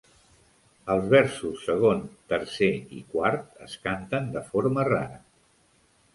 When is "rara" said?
4.91-5.23